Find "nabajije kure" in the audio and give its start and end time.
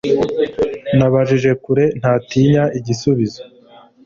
0.97-1.85